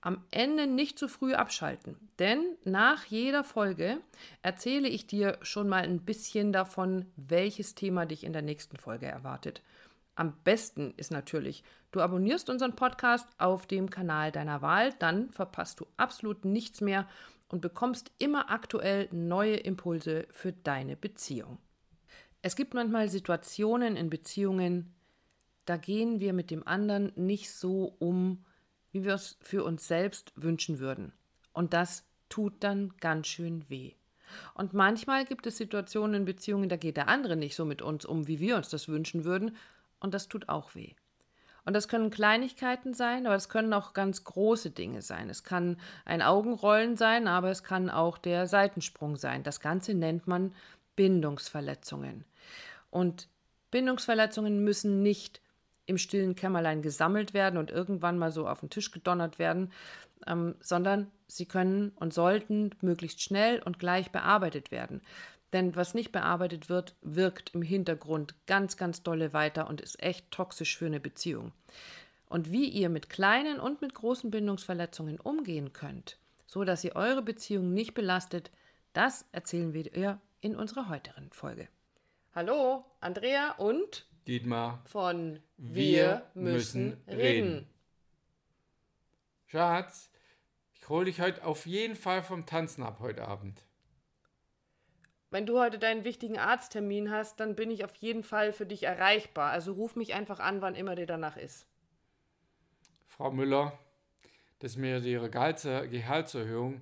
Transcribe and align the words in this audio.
Am 0.00 0.24
Ende 0.30 0.66
nicht 0.66 0.98
zu 0.98 1.08
früh 1.08 1.34
abschalten, 1.34 1.96
denn 2.18 2.56
nach 2.64 3.04
jeder 3.06 3.42
Folge 3.42 3.98
erzähle 4.42 4.88
ich 4.88 5.06
dir 5.06 5.38
schon 5.42 5.68
mal 5.68 5.82
ein 5.82 6.04
bisschen 6.04 6.52
davon, 6.52 7.06
welches 7.16 7.74
Thema 7.74 8.06
dich 8.06 8.22
in 8.22 8.32
der 8.32 8.42
nächsten 8.42 8.76
Folge 8.76 9.06
erwartet. 9.06 9.62
Am 10.14 10.34
besten 10.44 10.94
ist 10.96 11.10
natürlich, 11.10 11.64
du 11.92 12.00
abonnierst 12.00 12.48
unseren 12.48 12.76
Podcast 12.76 13.26
auf 13.38 13.66
dem 13.66 13.90
Kanal 13.90 14.32
deiner 14.32 14.62
Wahl, 14.62 14.94
dann 14.98 15.30
verpasst 15.30 15.80
du 15.80 15.86
absolut 15.96 16.44
nichts 16.44 16.80
mehr 16.80 17.08
und 17.48 17.60
bekommst 17.60 18.10
immer 18.18 18.50
aktuell 18.50 19.08
neue 19.12 19.56
Impulse 19.56 20.26
für 20.30 20.52
deine 20.52 20.96
Beziehung. 20.96 21.58
Es 22.42 22.56
gibt 22.56 22.74
manchmal 22.74 23.08
Situationen 23.08 23.96
in 23.96 24.08
Beziehungen, 24.08 24.94
da 25.64 25.76
gehen 25.76 26.20
wir 26.20 26.32
mit 26.32 26.50
dem 26.50 26.66
anderen 26.66 27.12
nicht 27.16 27.50
so 27.50 27.96
um, 27.98 28.44
wie 28.96 29.04
wir 29.04 29.14
es 29.14 29.36
für 29.42 29.62
uns 29.62 29.86
selbst 29.86 30.32
wünschen 30.36 30.78
würden. 30.78 31.12
Und 31.52 31.74
das 31.74 32.04
tut 32.30 32.54
dann 32.60 32.94
ganz 32.98 33.26
schön 33.26 33.68
weh. 33.68 33.92
Und 34.54 34.72
manchmal 34.72 35.26
gibt 35.26 35.46
es 35.46 35.58
Situationen 35.58 36.22
in 36.22 36.24
Beziehungen, 36.24 36.70
da 36.70 36.76
geht 36.76 36.96
der 36.96 37.08
andere 37.08 37.36
nicht 37.36 37.56
so 37.56 37.66
mit 37.66 37.82
uns 37.82 38.06
um, 38.06 38.26
wie 38.26 38.40
wir 38.40 38.56
uns 38.56 38.70
das 38.70 38.88
wünschen 38.88 39.24
würden, 39.24 39.54
und 40.00 40.14
das 40.14 40.28
tut 40.28 40.48
auch 40.48 40.74
weh. 40.74 40.94
Und 41.66 41.74
das 41.74 41.88
können 41.88 42.10
Kleinigkeiten 42.10 42.94
sein, 42.94 43.26
aber 43.26 43.34
es 43.34 43.50
können 43.50 43.74
auch 43.74 43.92
ganz 43.92 44.24
große 44.24 44.70
Dinge 44.70 45.02
sein. 45.02 45.28
Es 45.28 45.42
kann 45.42 45.78
ein 46.06 46.22
Augenrollen 46.22 46.96
sein, 46.96 47.28
aber 47.28 47.50
es 47.50 47.64
kann 47.64 47.90
auch 47.90 48.16
der 48.16 48.46
Seitensprung 48.46 49.16
sein. 49.16 49.42
Das 49.42 49.60
Ganze 49.60 49.92
nennt 49.92 50.26
man 50.26 50.54
Bindungsverletzungen. 50.94 52.24
Und 52.90 53.28
Bindungsverletzungen 53.70 54.64
müssen 54.64 55.02
nicht 55.02 55.40
im 55.86 55.98
stillen 55.98 56.34
Kämmerlein 56.34 56.82
gesammelt 56.82 57.32
werden 57.32 57.58
und 57.58 57.70
irgendwann 57.70 58.18
mal 58.18 58.32
so 58.32 58.48
auf 58.48 58.60
den 58.60 58.70
Tisch 58.70 58.90
gedonnert 58.90 59.38
werden, 59.38 59.72
ähm, 60.26 60.56
sondern 60.60 61.10
sie 61.28 61.46
können 61.46 61.92
und 61.96 62.12
sollten 62.12 62.70
möglichst 62.80 63.22
schnell 63.22 63.62
und 63.62 63.78
gleich 63.78 64.10
bearbeitet 64.10 64.70
werden. 64.70 65.00
Denn 65.52 65.76
was 65.76 65.94
nicht 65.94 66.12
bearbeitet 66.12 66.68
wird, 66.68 66.96
wirkt 67.02 67.54
im 67.54 67.62
Hintergrund 67.62 68.34
ganz, 68.46 68.76
ganz 68.76 69.02
dolle 69.02 69.32
weiter 69.32 69.68
und 69.68 69.80
ist 69.80 70.02
echt 70.02 70.30
toxisch 70.30 70.76
für 70.76 70.86
eine 70.86 71.00
Beziehung. 71.00 71.52
Und 72.28 72.50
wie 72.50 72.68
ihr 72.68 72.88
mit 72.88 73.08
kleinen 73.08 73.60
und 73.60 73.80
mit 73.80 73.94
großen 73.94 74.30
Bindungsverletzungen 74.30 75.20
umgehen 75.20 75.72
könnt, 75.72 76.18
so 76.46 76.64
dass 76.64 76.82
ihr 76.82 76.96
eure 76.96 77.22
Beziehung 77.22 77.72
nicht 77.72 77.94
belastet, 77.94 78.50
das 78.92 79.24
erzählen 79.30 79.72
wir 79.72 80.20
in 80.40 80.56
unserer 80.56 80.88
heutigen 80.88 81.30
Folge. 81.32 81.68
Hallo, 82.34 82.84
Andrea 83.00 83.52
und 83.52 84.06
Dietmar 84.26 84.82
von 84.86 85.40
Wir, 85.56 86.26
wir 86.34 86.42
müssen 86.42 87.02
reden. 87.06 87.18
reden. 87.18 87.68
Schatz, 89.46 90.10
ich 90.74 90.88
hole 90.88 91.04
dich 91.06 91.20
heute 91.20 91.44
auf 91.44 91.66
jeden 91.66 91.96
Fall 91.96 92.22
vom 92.22 92.46
Tanzen 92.46 92.82
ab 92.82 92.98
heute 93.00 93.26
Abend 93.26 93.66
wenn 95.36 95.44
du 95.44 95.58
heute 95.58 95.78
deinen 95.78 96.04
wichtigen 96.04 96.38
Arzttermin 96.38 97.10
hast, 97.10 97.40
dann 97.40 97.56
bin 97.56 97.70
ich 97.70 97.84
auf 97.84 97.94
jeden 97.96 98.22
Fall 98.22 98.54
für 98.54 98.64
dich 98.64 98.84
erreichbar. 98.84 99.50
Also 99.50 99.72
ruf 99.72 99.94
mich 99.96 100.14
einfach 100.14 100.40
an, 100.40 100.62
wann 100.62 100.74
immer 100.74 100.94
dir 100.94 101.06
danach 101.06 101.36
ist. 101.36 101.66
Frau 103.06 103.30
Müller, 103.30 103.78
das 104.60 104.76
mir 104.76 105.00
Ihre 105.00 105.28
Gehaltserhöhung, 105.28 106.80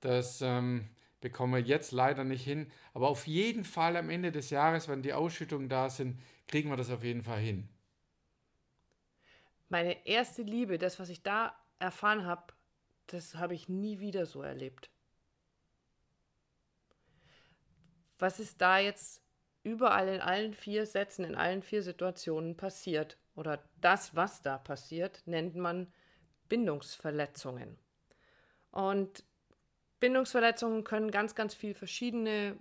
das 0.00 0.40
ähm, 0.40 0.88
bekommen 1.28 1.54
wir 1.54 1.60
jetzt 1.60 1.92
leider 1.92 2.24
nicht 2.24 2.44
hin. 2.44 2.70
Aber 2.94 3.08
auf 3.08 3.26
jeden 3.26 3.64
Fall 3.64 3.96
am 3.96 4.10
Ende 4.10 4.32
des 4.32 4.50
Jahres, 4.50 4.88
wenn 4.88 5.02
die 5.02 5.12
Ausschüttungen 5.12 5.68
da 5.68 5.90
sind, 5.90 6.20
kriegen 6.46 6.70
wir 6.70 6.76
das 6.76 6.90
auf 6.90 7.04
jeden 7.04 7.22
Fall 7.22 7.40
hin. 7.40 7.68
Meine 9.68 10.06
erste 10.06 10.42
Liebe, 10.42 10.78
das, 10.78 10.98
was 10.98 11.08
ich 11.08 11.22
da 11.22 11.56
erfahren 11.78 12.24
habe, 12.24 12.52
das 13.08 13.34
habe 13.34 13.54
ich 13.54 13.68
nie 13.68 14.00
wieder 14.00 14.26
so 14.26 14.42
erlebt. 14.42 14.90
was 18.18 18.40
ist 18.40 18.60
da 18.60 18.78
jetzt 18.78 19.22
überall 19.62 20.08
in 20.08 20.20
allen 20.20 20.54
vier 20.54 20.86
Sätzen, 20.86 21.24
in 21.24 21.34
allen 21.34 21.62
vier 21.62 21.82
Situationen 21.82 22.56
passiert. 22.56 23.18
Oder 23.34 23.62
das, 23.80 24.14
was 24.14 24.42
da 24.42 24.58
passiert, 24.58 25.22
nennt 25.26 25.56
man 25.56 25.92
Bindungsverletzungen. 26.48 27.78
Und 28.70 29.24
Bindungsverletzungen 30.00 30.84
können 30.84 31.10
ganz, 31.10 31.34
ganz 31.34 31.54
viele 31.54 31.74
verschiedene 31.74 32.56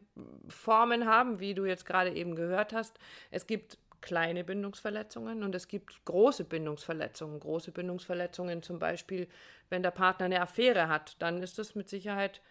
Formen 0.48 1.06
haben, 1.06 1.40
wie 1.40 1.54
du 1.54 1.66
jetzt 1.66 1.86
gerade 1.86 2.14
eben 2.14 2.36
gehört 2.36 2.74
hast. 2.74 2.98
Es 3.30 3.46
gibt 3.46 3.78
kleine 4.02 4.44
Bindungsverletzungen 4.44 5.44
und 5.44 5.54
es 5.56 5.68
gibt 5.68 6.06
große 6.06 6.46
Bindungsverletzungen. 6.46 7.40
Große 7.40 7.72
Bindungsverletzungen 7.72 8.64
zum 8.64 8.80
Beispiel, 8.80 9.28
wenn 9.70 9.84
der 9.84 9.92
Partner 9.92 10.28
eine 10.28 10.42
Affäre 10.42 10.88
hat, 10.88 11.22
dann 11.22 11.42
ist 11.42 11.58
das 11.58 11.76
mit 11.76 11.90
Sicherheit 11.90 12.42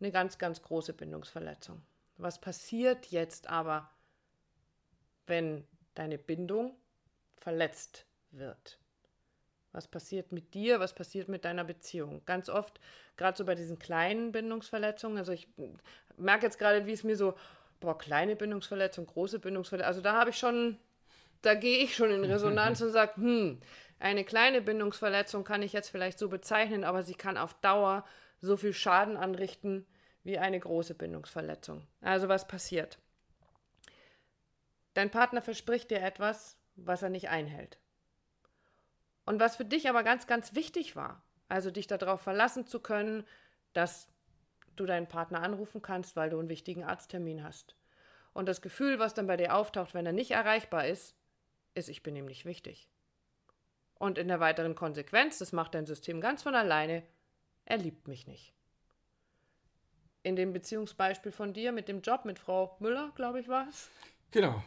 eine 0.00 0.10
ganz, 0.10 0.38
ganz 0.38 0.62
große 0.62 0.94
Bindungsverletzung. 0.94 1.82
Was 2.16 2.40
passiert 2.40 3.06
jetzt 3.06 3.48
aber, 3.48 3.90
wenn 5.26 5.66
deine 5.94 6.18
Bindung 6.18 6.76
verletzt 7.36 8.06
wird? 8.30 8.81
Was 9.72 9.88
passiert 9.88 10.32
mit 10.32 10.54
dir? 10.54 10.80
Was 10.80 10.94
passiert 10.94 11.28
mit 11.28 11.44
deiner 11.44 11.64
Beziehung? 11.64 12.22
Ganz 12.26 12.48
oft, 12.48 12.78
gerade 13.16 13.36
so 13.36 13.44
bei 13.44 13.54
diesen 13.54 13.78
kleinen 13.78 14.32
Bindungsverletzungen, 14.32 15.18
also 15.18 15.32
ich 15.32 15.48
merke 16.16 16.46
jetzt 16.46 16.58
gerade, 16.58 16.86
wie 16.86 16.92
es 16.92 17.04
mir 17.04 17.16
so, 17.16 17.34
boah, 17.80 17.96
kleine 17.96 18.36
Bindungsverletzung, 18.36 19.06
große 19.06 19.38
Bindungsverletzung, 19.38 19.88
also 19.88 20.00
da 20.02 20.12
habe 20.12 20.30
ich 20.30 20.36
schon, 20.36 20.78
da 21.40 21.54
gehe 21.54 21.78
ich 21.78 21.96
schon 21.96 22.10
in 22.10 22.24
Resonanz 22.24 22.80
und 22.82 22.90
sage, 22.90 23.16
hm, 23.16 23.60
eine 23.98 24.24
kleine 24.24 24.60
Bindungsverletzung 24.60 25.44
kann 25.44 25.62
ich 25.62 25.72
jetzt 25.72 25.88
vielleicht 25.88 26.18
so 26.18 26.28
bezeichnen, 26.28 26.84
aber 26.84 27.02
sie 27.02 27.14
kann 27.14 27.38
auf 27.38 27.54
Dauer 27.54 28.04
so 28.40 28.56
viel 28.56 28.72
Schaden 28.72 29.16
anrichten, 29.16 29.86
wie 30.24 30.38
eine 30.38 30.58
große 30.58 30.94
Bindungsverletzung. 30.94 31.86
Also 32.00 32.28
was 32.28 32.46
passiert? 32.46 32.98
Dein 34.94 35.10
Partner 35.10 35.40
verspricht 35.40 35.90
dir 35.90 36.02
etwas, 36.02 36.56
was 36.76 37.02
er 37.02 37.08
nicht 37.08 37.28
einhält. 37.28 37.78
Und 39.24 39.40
was 39.40 39.56
für 39.56 39.64
dich 39.64 39.88
aber 39.88 40.02
ganz, 40.02 40.26
ganz 40.26 40.54
wichtig 40.54 40.96
war, 40.96 41.22
also 41.48 41.70
dich 41.70 41.86
darauf 41.86 42.20
verlassen 42.20 42.66
zu 42.66 42.80
können, 42.80 43.24
dass 43.72 44.08
du 44.76 44.86
deinen 44.86 45.08
Partner 45.08 45.42
anrufen 45.42 45.82
kannst, 45.82 46.16
weil 46.16 46.30
du 46.30 46.38
einen 46.38 46.48
wichtigen 46.48 46.84
Arzttermin 46.84 47.44
hast. 47.44 47.76
Und 48.32 48.46
das 48.46 48.62
Gefühl, 48.62 48.98
was 48.98 49.14
dann 49.14 49.26
bei 49.26 49.36
dir 49.36 49.54
auftaucht, 49.54 49.94
wenn 49.94 50.06
er 50.06 50.12
nicht 50.12 50.30
erreichbar 50.30 50.86
ist, 50.86 51.14
ist, 51.74 51.88
ich 51.88 52.02
bin 52.02 52.16
ihm 52.16 52.26
nicht 52.26 52.44
wichtig. 52.44 52.88
Und 53.94 54.18
in 54.18 54.28
der 54.28 54.40
weiteren 54.40 54.74
Konsequenz, 54.74 55.38
das 55.38 55.52
macht 55.52 55.74
dein 55.74 55.86
System 55.86 56.20
ganz 56.20 56.42
von 56.42 56.54
alleine, 56.54 57.02
er 57.64 57.76
liebt 57.76 58.08
mich 58.08 58.26
nicht 58.26 58.54
in 60.22 60.36
dem 60.36 60.52
Beziehungsbeispiel 60.52 61.32
von 61.32 61.52
dir 61.52 61.72
mit 61.72 61.88
dem 61.88 62.00
Job 62.00 62.24
mit 62.24 62.38
Frau 62.38 62.76
Müller, 62.78 63.12
glaube 63.14 63.40
ich, 63.40 63.48
war 63.48 63.68
es. 63.68 63.90
Genau. 64.30 64.62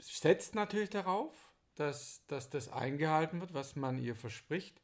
Setzt 0.00 0.54
natürlich 0.54 0.90
darauf, 0.90 1.45
dass, 1.76 2.26
dass 2.26 2.50
das 2.50 2.68
eingehalten 2.72 3.40
wird, 3.40 3.54
was 3.54 3.76
man 3.76 3.98
ihr 3.98 4.16
verspricht. 4.16 4.82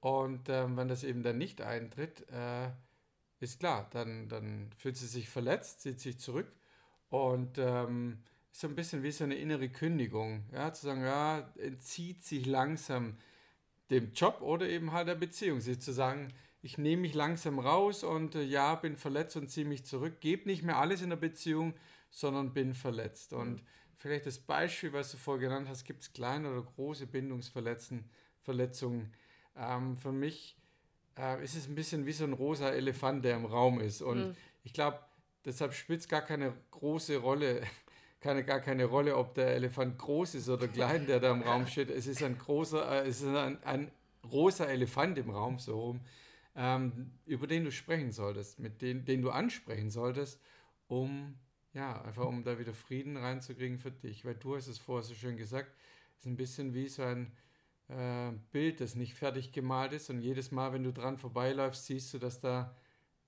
Und 0.00 0.48
ähm, 0.48 0.76
wenn 0.76 0.88
das 0.88 1.04
eben 1.04 1.22
dann 1.22 1.38
nicht 1.38 1.62
eintritt, 1.62 2.28
äh, 2.30 2.70
ist 3.40 3.60
klar, 3.60 3.88
dann, 3.92 4.28
dann 4.28 4.70
fühlt 4.76 4.96
sie 4.96 5.06
sich 5.06 5.28
verletzt, 5.28 5.80
zieht 5.80 6.00
sich 6.00 6.18
zurück 6.18 6.52
und 7.08 7.58
ähm, 7.58 8.22
ist 8.52 8.60
so 8.60 8.68
ein 8.68 8.74
bisschen 8.74 9.02
wie 9.02 9.10
so 9.10 9.24
eine 9.24 9.36
innere 9.36 9.68
Kündigung. 9.68 10.44
Ja, 10.52 10.72
zu 10.72 10.86
sagen, 10.86 11.02
ja, 11.02 11.52
entzieht 11.58 12.22
sich 12.22 12.46
langsam 12.46 13.16
dem 13.90 14.12
Job 14.12 14.40
oder 14.40 14.68
eben 14.68 14.92
halt 14.92 15.08
der 15.08 15.14
Beziehung. 15.14 15.60
Sie 15.60 15.78
zu 15.78 15.92
sagen, 15.92 16.32
ich 16.62 16.78
nehme 16.78 17.02
mich 17.02 17.14
langsam 17.14 17.58
raus 17.58 18.04
und 18.04 18.34
äh, 18.34 18.42
ja, 18.42 18.74
bin 18.74 18.96
verletzt 18.96 19.36
und 19.36 19.48
ziehe 19.48 19.66
mich 19.66 19.84
zurück, 19.84 20.20
gebe 20.20 20.48
nicht 20.48 20.62
mehr 20.62 20.78
alles 20.78 21.02
in 21.02 21.10
der 21.10 21.16
Beziehung, 21.16 21.74
sondern 22.10 22.54
bin 22.54 22.74
verletzt. 22.74 23.32
Und 23.32 23.62
mhm. 23.62 23.66
Vielleicht 23.96 24.26
das 24.26 24.38
Beispiel, 24.38 24.92
was 24.92 25.10
du 25.10 25.16
vorher 25.16 25.48
genannt 25.48 25.68
hast, 25.68 25.84
gibt 25.84 26.02
es 26.02 26.12
kleine 26.12 26.50
oder 26.50 26.62
große 26.62 27.06
Bindungsverletzungen. 27.06 29.12
Ähm, 29.56 29.98
für 29.98 30.12
mich 30.12 30.56
äh, 31.18 31.42
ist 31.42 31.56
es 31.56 31.68
ein 31.68 31.74
bisschen 31.74 32.06
wie 32.06 32.12
so 32.12 32.24
ein 32.24 32.32
rosa 32.32 32.70
Elefant, 32.70 33.24
der 33.24 33.36
im 33.36 33.46
Raum 33.46 33.80
ist. 33.80 34.02
Und 34.02 34.28
mhm. 34.28 34.36
ich 34.62 34.72
glaube, 34.72 34.98
deshalb 35.44 35.74
spielt 35.74 36.00
es 36.00 36.08
gar 36.08 36.22
keine 36.22 36.54
große 36.70 37.18
Rolle, 37.18 37.62
keine, 38.20 38.44
gar 38.44 38.60
keine 38.60 38.86
Rolle, 38.86 39.16
ob 39.16 39.34
der 39.34 39.54
Elefant 39.54 39.98
groß 39.98 40.34
ist 40.34 40.48
oder 40.48 40.68
klein, 40.68 41.06
der 41.06 41.20
da 41.20 41.32
im 41.32 41.42
Raum 41.42 41.66
steht. 41.66 41.90
Es 41.90 42.06
ist 42.06 42.22
ein 42.22 42.38
großer, 42.38 43.04
äh, 43.04 43.08
es 43.08 43.20
ist 43.20 43.28
ein, 43.28 43.62
ein 43.62 43.90
rosa 44.30 44.64
Elefant 44.64 45.18
im 45.18 45.30
Raum, 45.30 45.58
so 45.58 45.78
rum, 45.78 46.00
ähm, 46.56 47.12
über 47.26 47.46
den 47.46 47.64
du 47.64 47.72
sprechen 47.72 48.12
solltest, 48.12 48.58
mit 48.58 48.80
den, 48.80 49.04
den 49.04 49.22
du 49.22 49.30
ansprechen 49.30 49.90
solltest, 49.90 50.40
um 50.88 51.34
ja, 51.74 52.00
einfach 52.02 52.24
um 52.24 52.44
da 52.44 52.58
wieder 52.58 52.72
Frieden 52.72 53.16
reinzukriegen 53.16 53.78
für 53.78 53.90
dich. 53.90 54.24
Weil 54.24 54.36
du 54.36 54.56
hast 54.56 54.68
es 54.68 54.78
vorher 54.78 55.02
so 55.02 55.14
schön 55.14 55.36
gesagt, 55.36 55.74
es 56.14 56.20
ist 56.20 56.26
ein 56.26 56.36
bisschen 56.36 56.72
wie 56.72 56.88
so 56.88 57.02
ein 57.02 57.32
äh, 57.88 58.30
Bild, 58.52 58.80
das 58.80 58.94
nicht 58.94 59.14
fertig 59.14 59.52
gemalt 59.52 59.92
ist 59.92 60.08
und 60.08 60.20
jedes 60.20 60.50
Mal, 60.50 60.72
wenn 60.72 60.84
du 60.84 60.92
dran 60.92 61.18
vorbeiläufst, 61.18 61.86
siehst 61.86 62.14
du, 62.14 62.18
dass 62.18 62.40
da 62.40 62.74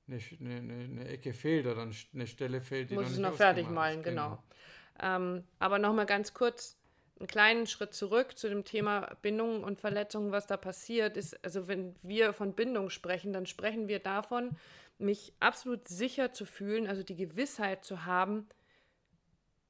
eine, 0.08 0.20
eine, 0.40 0.84
eine 0.84 1.08
Ecke 1.08 1.34
fehlt 1.34 1.66
oder 1.66 1.82
eine 1.82 2.26
Stelle 2.26 2.60
fehlt, 2.60 2.90
die 2.90 2.94
Muss 2.94 3.06
noch 3.06 3.12
es 3.12 3.18
noch 3.18 3.34
fertig 3.34 3.68
malen, 3.68 4.02
genau. 4.02 4.28
genau. 4.30 5.16
Ähm, 5.16 5.44
aber 5.58 5.78
nochmal 5.78 6.06
ganz 6.06 6.32
kurz, 6.32 6.78
einen 7.18 7.26
kleinen 7.26 7.66
Schritt 7.66 7.94
zurück 7.94 8.36
zu 8.36 8.48
dem 8.48 8.64
Thema 8.64 9.16
Bindungen 9.22 9.64
und 9.64 9.80
Verletzungen, 9.80 10.32
was 10.32 10.46
da 10.46 10.56
passiert 10.56 11.16
ist. 11.16 11.42
Also 11.44 11.66
wenn 11.66 11.94
wir 12.02 12.32
von 12.34 12.52
Bindung 12.52 12.90
sprechen, 12.90 13.32
dann 13.32 13.46
sprechen 13.46 13.88
wir 13.88 14.00
davon, 14.00 14.56
mich 14.98 15.32
absolut 15.40 15.88
sicher 15.88 16.32
zu 16.32 16.44
fühlen, 16.46 16.86
also 16.86 17.02
die 17.02 17.16
Gewissheit 17.16 17.84
zu 17.84 18.04
haben, 18.04 18.48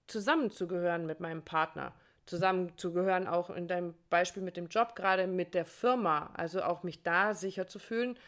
zusammenzugehören 0.06 1.06
mit 1.06 1.20
meinem 1.20 1.43
Partner 1.43 1.94
zusammenzugehören, 2.26 3.26
auch 3.26 3.50
in 3.50 3.69
deinem 3.69 3.94
Beispiel 4.11 4.43
mit 4.43 4.56
dem 4.56 4.67
Job, 4.67 4.96
gerade 4.96 5.26
mit 5.26 5.55
der 5.55 5.64
Firma, 5.64 6.31
also 6.34 6.62
auch 6.62 6.82
mich 6.82 7.02
da 7.02 7.34
sicher 7.34 7.67
zu 7.67 7.78
fühlen. 7.78 8.19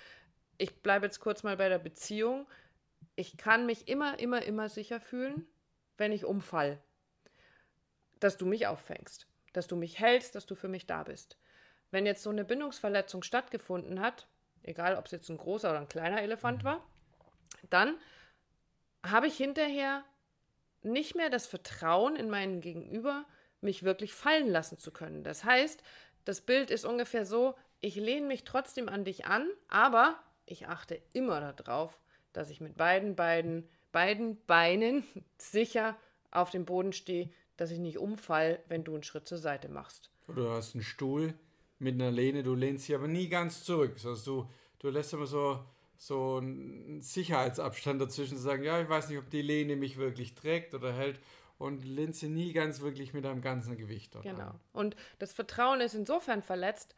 Ich 0.57 0.83
bleibe 0.83 1.07
jetzt 1.07 1.21
kurz 1.21 1.43
mal 1.43 1.57
bei 1.57 1.69
der 1.69 1.79
Beziehung. 1.79 2.47
Ich 3.17 3.37
kann 3.37 3.67
mich 3.67 3.89
immer, 3.89 4.19
immer, 4.19 4.43
immer 4.43 4.69
sicher 4.69 5.01
fühlen, 5.01 5.47
wenn 5.97 6.13
ich 6.13 6.25
umfall. 6.25 6.81
Dass 8.21 8.37
du 8.37 8.47
mich 8.47 8.67
auffängst, 8.67 9.27
dass 9.53 9.67
du 9.67 9.77
mich 9.77 9.99
hältst, 9.99 10.35
dass 10.35 10.47
du 10.47 10.55
für 10.55 10.69
mich 10.69 10.87
da 10.87 11.03
bist. 11.03 11.37
Wenn 11.91 12.07
jetzt 12.07 12.23
so 12.23 12.31
eine 12.31 12.45
Bindungsverletzung 12.45 13.23
stattgefunden 13.23 14.01
hat, 14.01 14.29
egal 14.63 14.97
ob 14.97 15.07
es 15.07 15.13
jetzt 15.13 15.29
ein 15.29 15.39
großer 15.39 15.71
oder 15.71 15.81
ein 15.81 15.89
kleiner 15.89 16.23
Elefant 16.23 16.65
war, 16.65 16.85
dann 17.71 17.97
habe 19.05 19.27
ich 19.27 19.37
hinterher 19.37 20.05
nicht 20.83 21.15
mehr 21.15 21.31
das 21.31 21.47
Vertrauen 21.47 22.17
in 22.17 22.31
meinen 22.31 22.61
Gegenüber, 22.61 23.25
mich 23.61 23.83
wirklich 23.83 24.13
fallen 24.13 24.49
lassen 24.49 24.79
zu 24.79 24.93
können. 24.93 25.25
Das 25.25 25.45
heißt, 25.45 25.83
das 26.25 26.41
Bild 26.41 26.71
ist 26.71 26.85
ungefähr 26.85 27.27
so, 27.27 27.55
ich 27.81 27.97
lehne 27.97 28.27
mich 28.27 28.45
trotzdem 28.45 28.89
an 28.89 29.05
dich 29.05 29.27
an, 29.27 29.49
aber 29.69 30.19
ich 30.47 30.69
achte 30.69 31.01
immer 31.13 31.53
darauf, 31.53 31.99
dass 32.33 32.51
ich 32.51 32.61
mit 32.61 32.77
beiden, 32.77 33.17
beiden, 33.17 33.69
beiden 33.93 34.45
Beinen 34.47 35.05
sicher 35.39 35.97
auf 36.31 36.51
dem 36.51 36.65
Boden 36.65 36.93
stehe, 36.93 37.31
dass 37.57 37.71
ich 37.71 37.79
nicht 37.79 37.99
umfall, 37.99 38.63
wenn 38.69 38.85
du 38.85 38.95
einen 38.95 39.03
Schritt 39.03 39.27
zur 39.27 39.39
Seite 39.39 39.69
machst. 39.69 40.11
Oder 40.29 40.43
du 40.43 40.51
hast 40.51 40.75
einen 40.75 40.85
Stuhl 40.85 41.35
mit 41.79 41.95
einer 41.95 42.11
Lehne, 42.11 42.43
du 42.43 42.55
lehnst 42.55 42.87
sie 42.87 42.95
aber 42.95 43.09
nie 43.09 43.29
ganz 43.29 43.65
zurück. 43.65 43.97
Also 44.05 44.43
du, 44.43 44.49
du 44.81 44.91
lässt 44.91 45.13
immer 45.13 45.27
so, 45.27 45.65
so 45.97 46.37
einen 46.37 47.01
Sicherheitsabstand 47.03 48.01
dazwischen 48.01 48.37
zu 48.37 48.43
sagen, 48.43 48.63
ja, 48.63 48.81
ich 48.81 48.89
weiß 48.89 49.09
nicht, 49.09 49.19
ob 49.19 49.31
die 49.31 49.43
Lehne 49.43 49.77
mich 49.77 49.97
wirklich 49.97 50.35
trägt 50.35 50.75
oder 50.75 50.93
hält 50.93 51.21
und 51.59 51.85
Linse 51.85 52.29
nie 52.29 52.53
ganz 52.53 52.81
wirklich 52.81 53.13
mit 53.13 53.27
einem 53.27 53.43
ganzen 53.43 53.77
Gewicht 53.77 54.15
dort 54.15 54.25
Genau. 54.25 54.55
Und 54.73 54.97
das 55.19 55.33
Vertrauen 55.33 55.81
ist 55.81 55.95
insofern 55.95 56.43
verletzt, 56.43 56.95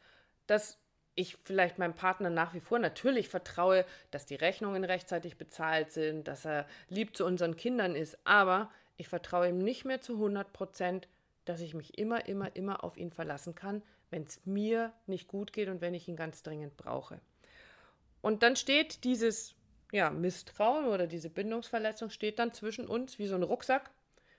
dass 0.47 0.77
ich 1.15 1.37
vielleicht 1.43 1.77
meinem 1.77 1.95
Partner 1.95 2.29
nach 2.29 2.53
wie 2.53 2.59
vor 2.61 2.79
natürlich 2.79 3.27
vertraue, 3.27 3.85
dass 4.11 4.25
die 4.25 4.35
Rechnungen 4.35 4.83
rechtzeitig 4.83 5.37
bezahlt 5.37 5.91
sind, 5.91 6.27
dass 6.27 6.45
er 6.45 6.67
lieb 6.89 7.15
zu 7.15 7.25
unseren 7.25 7.55
Kindern 7.55 7.95
ist, 7.95 8.17
aber 8.23 8.71
ich 8.97 9.07
vertraue 9.07 9.49
ihm 9.49 9.57
nicht 9.57 9.83
mehr 9.83 9.99
zu 9.99 10.13
100 10.13 10.53
Prozent, 10.53 11.07
dass 11.45 11.59
ich 11.59 11.73
mich 11.73 11.97
immer, 11.97 12.27
immer, 12.27 12.55
immer 12.55 12.83
auf 12.83 12.97
ihn 12.97 13.11
verlassen 13.11 13.55
kann, 13.55 13.81
wenn 14.11 14.23
es 14.23 14.45
mir 14.45 14.93
nicht 15.07 15.27
gut 15.27 15.53
geht 15.53 15.69
und 15.69 15.81
wenn 15.81 15.95
ich 15.95 16.07
ihn 16.07 16.15
ganz 16.15 16.43
dringend 16.43 16.77
brauche. 16.77 17.19
Und 18.21 18.43
dann 18.43 18.55
steht 18.55 19.03
dieses 19.03 19.55
ja, 19.91 20.09
Misstrauen 20.09 20.85
oder 20.85 21.07
diese 21.07 21.29
Bindungsverletzung 21.29 22.09
steht 22.09 22.39
dann 22.39 22.53
zwischen 22.53 22.87
uns 22.87 23.19
wie 23.19 23.27
so 23.27 23.35
ein 23.35 23.43
Rucksack 23.43 23.89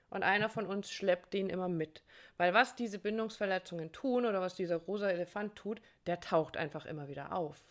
und 0.09 0.23
einer 0.23 0.49
von 0.49 0.65
uns 0.65 0.91
schleppt 0.91 1.33
den 1.33 1.49
immer 1.49 1.67
mit. 1.67 2.03
Weil 2.37 2.53
was 2.53 2.75
diese 2.75 2.99
Bindungsverletzungen 2.99 3.91
tun 3.91 4.25
oder 4.25 4.41
was 4.41 4.55
dieser 4.55 4.77
rosa 4.77 5.09
Elefant 5.09 5.55
tut, 5.55 5.81
der 6.05 6.19
taucht 6.19 6.55
einfach 6.55 6.85
immer 6.85 7.07
wieder 7.07 7.33
auf. 7.33 7.63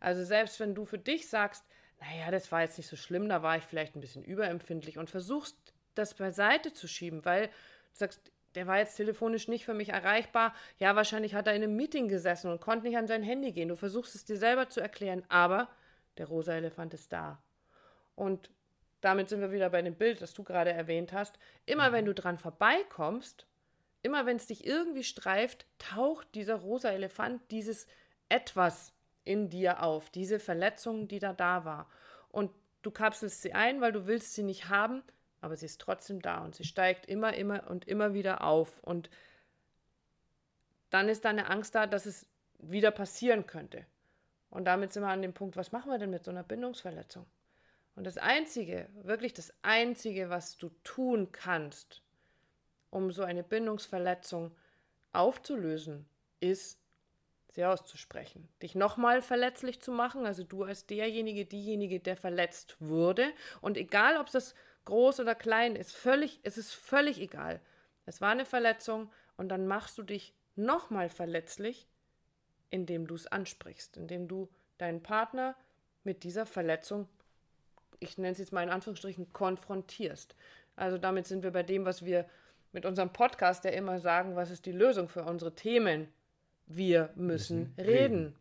Also 0.00 0.24
selbst 0.24 0.60
wenn 0.60 0.74
du 0.74 0.84
für 0.84 0.98
dich 0.98 1.28
sagst, 1.28 1.64
naja, 2.00 2.30
das 2.30 2.52
war 2.52 2.62
jetzt 2.62 2.76
nicht 2.76 2.88
so 2.88 2.96
schlimm, 2.96 3.28
da 3.28 3.42
war 3.42 3.56
ich 3.56 3.64
vielleicht 3.64 3.96
ein 3.96 4.00
bisschen 4.00 4.24
überempfindlich 4.24 4.98
und 4.98 5.10
versuchst 5.10 5.56
das 5.94 6.14
beiseite 6.14 6.72
zu 6.72 6.86
schieben, 6.86 7.24
weil 7.24 7.46
du 7.46 7.52
sagst, 7.92 8.32
der 8.56 8.66
war 8.66 8.78
jetzt 8.78 8.96
telefonisch 8.96 9.48
nicht 9.48 9.64
für 9.64 9.74
mich 9.74 9.90
erreichbar. 9.90 10.54
Ja, 10.78 10.96
wahrscheinlich 10.96 11.34
hat 11.34 11.46
er 11.46 11.54
in 11.54 11.62
einem 11.62 11.76
Meeting 11.76 12.08
gesessen 12.08 12.50
und 12.50 12.60
konnte 12.60 12.86
nicht 12.86 12.96
an 12.96 13.06
sein 13.06 13.22
Handy 13.22 13.52
gehen. 13.52 13.68
Du 13.68 13.76
versuchst 13.76 14.14
es 14.14 14.24
dir 14.24 14.38
selber 14.38 14.68
zu 14.68 14.80
erklären, 14.80 15.22
aber 15.28 15.68
der 16.16 16.26
rosa 16.26 16.54
Elefant 16.54 16.94
ist 16.94 17.12
da. 17.12 17.42
Und 18.14 18.50
damit 19.02 19.28
sind 19.28 19.40
wir 19.40 19.52
wieder 19.52 19.70
bei 19.70 19.82
dem 19.82 19.94
Bild, 19.94 20.22
das 20.22 20.34
du 20.34 20.42
gerade 20.42 20.72
erwähnt 20.72 21.12
hast. 21.12 21.38
Immer 21.66 21.92
wenn 21.92 22.06
du 22.06 22.14
dran 22.14 22.38
vorbeikommst, 22.38 23.46
immer 24.02 24.24
wenn 24.24 24.36
es 24.36 24.46
dich 24.46 24.66
irgendwie 24.66 25.04
streift, 25.04 25.66
taucht 25.78 26.34
dieser 26.34 26.56
rosa 26.56 26.90
Elefant, 26.90 27.42
dieses 27.50 27.86
etwas 28.28 28.92
in 29.24 29.50
dir 29.50 29.82
auf, 29.82 30.08
diese 30.10 30.38
Verletzung, 30.38 31.08
die 31.08 31.18
da 31.18 31.34
da 31.34 31.64
war. 31.64 31.90
Und 32.30 32.50
du 32.82 32.90
kapselst 32.90 33.42
sie 33.42 33.52
ein, 33.52 33.80
weil 33.80 33.92
du 33.92 34.06
willst 34.06 34.34
sie 34.34 34.44
nicht 34.44 34.68
haben, 34.68 35.02
aber 35.40 35.56
sie 35.56 35.66
ist 35.66 35.80
trotzdem 35.80 36.20
da 36.20 36.44
und 36.44 36.54
sie 36.54 36.64
steigt 36.64 37.06
immer, 37.06 37.34
immer 37.34 37.68
und 37.68 37.86
immer 37.86 38.14
wieder 38.14 38.42
auf. 38.42 38.82
Und 38.82 39.10
dann 40.90 41.08
ist 41.08 41.24
da 41.24 41.30
eine 41.30 41.50
Angst 41.50 41.74
da, 41.74 41.86
dass 41.86 42.06
es 42.06 42.26
wieder 42.58 42.90
passieren 42.90 43.46
könnte. 43.46 43.86
Und 44.50 44.64
damit 44.64 44.92
sind 44.92 45.02
wir 45.02 45.08
an 45.08 45.22
dem 45.22 45.34
Punkt, 45.34 45.56
was 45.56 45.72
machen 45.72 45.90
wir 45.90 45.98
denn 45.98 46.10
mit 46.10 46.24
so 46.24 46.30
einer 46.30 46.42
Bindungsverletzung? 46.42 47.26
Und 47.94 48.04
das 48.04 48.18
Einzige, 48.18 48.88
wirklich 49.02 49.32
das 49.32 49.52
Einzige, 49.62 50.30
was 50.30 50.56
du 50.56 50.70
tun 50.84 51.32
kannst, 51.32 52.02
um 52.90 53.10
so 53.10 53.22
eine 53.22 53.42
Bindungsverletzung 53.42 54.54
aufzulösen, 55.12 56.06
ist, 56.40 56.78
sie 57.48 57.64
auszusprechen. 57.64 58.48
Dich 58.62 58.74
nochmal 58.74 59.22
verletzlich 59.22 59.80
zu 59.80 59.90
machen, 59.90 60.26
also 60.26 60.44
du 60.44 60.62
als 60.62 60.86
derjenige, 60.86 61.46
diejenige, 61.46 62.00
der 62.00 62.16
verletzt 62.16 62.76
wurde. 62.80 63.32
Und 63.62 63.76
egal, 63.76 64.18
ob 64.18 64.30
das 64.30 64.54
groß 64.86 65.20
oder 65.20 65.34
klein 65.34 65.76
ist, 65.76 65.94
völlig, 65.94 66.40
es 66.42 66.56
ist 66.56 66.72
völlig 66.72 67.20
egal. 67.20 67.60
Es 68.06 68.20
war 68.20 68.30
eine 68.30 68.46
Verletzung 68.46 69.10
und 69.36 69.48
dann 69.50 69.66
machst 69.66 69.98
du 69.98 70.02
dich 70.02 70.34
nochmal 70.54 71.10
verletzlich, 71.10 71.86
indem 72.70 73.06
du 73.06 73.14
es 73.14 73.26
ansprichst, 73.26 73.96
indem 73.96 74.26
du 74.26 74.48
deinen 74.78 75.02
Partner 75.02 75.54
mit 76.02 76.24
dieser 76.24 76.46
Verletzung 76.46 77.08
ich 78.00 78.18
nenne 78.18 78.32
es 78.32 78.38
jetzt 78.38 78.52
mal 78.52 78.62
in 78.62 78.70
Anführungsstrichen, 78.70 79.32
konfrontierst. 79.32 80.34
Also 80.74 80.98
damit 80.98 81.26
sind 81.26 81.42
wir 81.42 81.50
bei 81.50 81.62
dem, 81.62 81.84
was 81.84 82.04
wir 82.04 82.26
mit 82.72 82.84
unserem 82.84 83.12
Podcast 83.12 83.64
ja 83.64 83.70
immer 83.70 83.98
sagen, 84.00 84.36
was 84.36 84.50
ist 84.50 84.66
die 84.66 84.72
Lösung 84.72 85.08
für 85.08 85.24
unsere 85.24 85.54
Themen? 85.54 86.08
Wir 86.66 87.10
müssen, 87.14 87.60
müssen 87.60 87.74
reden. 87.78 87.88
reden. 87.88 88.36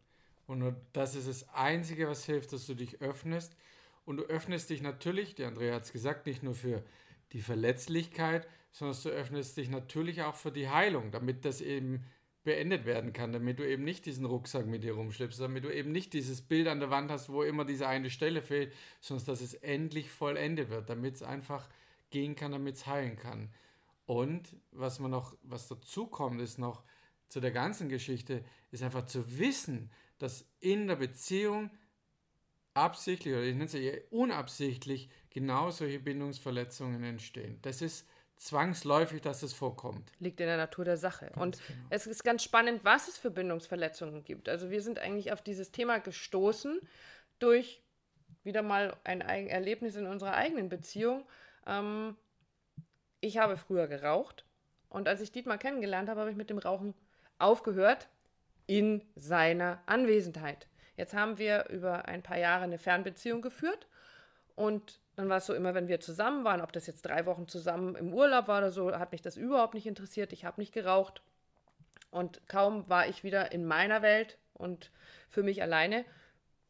Und 0.48 0.76
das 0.94 1.16
ist 1.16 1.28
das 1.28 1.50
Einzige, 1.54 2.08
was 2.08 2.26
hilft, 2.26 2.54
dass 2.54 2.68
du 2.68 2.76
dich 2.76 3.02
öffnest. 3.02 3.56
Und 4.06 4.18
du 4.18 4.24
öffnest 4.24 4.70
dich 4.70 4.82
natürlich, 4.82 5.36
der 5.36 5.48
Andrea 5.48 5.76
hat 5.76 5.84
es 5.84 5.92
gesagt, 5.92 6.26
nicht 6.28 6.44
nur 6.44 6.56
für 6.56 6.84
die 7.34 7.42
Verletzlichkeit, 7.42 8.48
sondern 8.72 8.98
du 9.02 9.10
öffnest 9.10 9.58
dich 9.58 9.70
natürlich 9.70 10.22
auch 10.22 10.36
für 10.36 10.52
die 10.52 10.70
Heilung, 10.70 11.12
damit 11.12 11.44
das 11.44 11.62
eben 11.62 12.06
beendet 12.44 12.86
werden 12.86 13.12
kann, 13.12 13.34
damit 13.34 13.58
du 13.58 13.68
eben 13.68 13.84
nicht 13.84 14.06
diesen 14.06 14.26
Rucksack 14.26 14.68
mit 14.68 14.84
dir 14.84 14.94
rumschleppst, 14.94 15.42
damit 15.42 15.64
du 15.64 15.74
eben 15.74 15.92
nicht 15.92 16.14
dieses 16.14 16.42
Bild 16.42 16.68
an 16.68 16.80
der 16.80 16.92
Wand 16.92 17.10
hast, 17.10 17.30
wo 17.30 17.42
immer 17.42 17.66
diese 17.66 17.88
eine 17.88 18.12
Stelle 18.12 18.42
fehlt, 18.42 18.72
sondern 19.02 19.26
dass 19.26 19.42
es 19.42 19.56
endlich 19.56 20.12
vollendet 20.12 20.70
wird, 20.70 20.90
damit 20.90 21.16
es 21.16 21.24
einfach 21.24 21.68
gehen 22.12 22.36
kann, 22.36 22.52
damit 22.52 22.76
es 22.76 22.86
heilen 22.86 23.16
kann. 23.16 23.50
Und 24.06 24.56
was 24.72 25.00
man 25.00 25.10
noch, 25.10 25.36
was 25.42 25.68
dazu 25.68 26.06
kommt, 26.06 26.40
ist 26.40 26.60
noch 26.60 26.84
zu 27.28 27.40
der 27.40 27.52
ganzen 27.52 27.90
Geschichte, 27.90 28.46
ist 28.72 28.84
einfach 28.84 29.08
zu 29.08 29.40
wissen, 29.40 29.90
dass 30.20 30.46
in 30.60 30.88
der 30.88 30.98
Beziehung 30.98 31.72
absichtlich 32.76 33.34
oder 33.34 33.44
ich 33.44 33.54
nenne 33.54 33.66
es 33.66 33.74
eher 33.74 34.02
unabsichtlich 34.12 35.10
genau 35.32 35.72
solche 35.72 36.00
Bindungsverletzungen 36.00 37.04
entstehen. 37.04 37.58
Das 37.64 37.82
ist 37.82 38.08
zwangsläufig, 38.38 39.22
dass 39.22 39.44
es 39.44 39.54
vorkommt. 39.54 40.12
Liegt 40.20 40.40
in 40.40 40.48
der 40.48 40.58
Natur 40.58 40.86
der 40.86 40.98
Sache. 40.98 41.28
Ganz 41.28 41.38
und 41.38 41.68
genau. 41.68 41.80
es 41.90 42.06
ist 42.06 42.24
ganz 42.24 42.44
spannend, 42.44 42.84
was 42.84 43.08
es 43.08 43.18
für 43.18 43.32
Bindungsverletzungen 43.32 44.24
gibt. 44.24 44.50
Also 44.50 44.70
wir 44.70 44.82
sind 44.82 45.00
eigentlich 45.00 45.32
auf 45.32 45.42
dieses 45.42 45.72
Thema 45.72 46.00
gestoßen 46.00 46.80
durch 47.40 47.82
wieder 48.44 48.62
mal 48.62 48.96
ein 49.04 49.22
Erlebnis 49.22 49.96
in 49.96 50.06
unserer 50.06 50.36
eigenen 50.36 50.70
Beziehung. 50.70 51.26
Ähm, 51.66 52.16
ich 53.22 53.38
habe 53.38 53.58
früher 53.58 53.88
geraucht 53.88 54.46
und 54.90 55.08
als 55.08 55.22
ich 55.22 55.32
Dietmar 55.32 55.58
kennengelernt 55.58 56.10
habe, 56.10 56.20
habe 56.20 56.30
ich 56.30 56.38
mit 56.38 56.50
dem 56.50 56.58
Rauchen 56.58 56.94
aufgehört 57.40 58.10
in 58.68 59.02
seiner 59.16 59.82
Anwesenheit. 59.86 60.68
Jetzt 60.98 61.14
haben 61.14 61.38
wir 61.38 61.70
über 61.70 62.06
ein 62.08 62.24
paar 62.24 62.38
Jahre 62.38 62.64
eine 62.64 62.78
Fernbeziehung 62.78 63.42
geführt 63.42 63.88
und 64.56 65.00
dann 65.16 65.30
war 65.30 65.38
es 65.38 65.46
so 65.46 65.54
immer, 65.54 65.74
wenn 65.74 65.88
wir 65.88 66.00
zusammen 66.00 66.44
waren, 66.44 66.62
ob 66.62 66.74
das 66.74 66.88
jetzt 66.88 67.06
drei 67.06 67.26
Wochen 67.26 67.48
zusammen 67.48 67.96
im 67.96 68.14
Urlaub 68.14 68.48
war 68.48 68.60
oder 68.60 68.72
so, 68.72 68.92
hat 68.98 69.12
mich 69.12 69.22
das 69.22 69.38
überhaupt 69.38 69.74
nicht 69.74 69.88
interessiert. 69.88 70.34
Ich 70.34 70.44
habe 70.46 70.60
nicht 70.60 70.74
geraucht. 70.74 71.22
Und 72.12 72.42
kaum 72.48 72.88
war 72.90 73.08
ich 73.08 73.24
wieder 73.24 73.52
in 73.52 73.66
meiner 73.66 74.02
Welt 74.02 74.38
und 74.54 74.92
für 75.30 75.44
mich 75.44 75.62
alleine, 75.62 76.06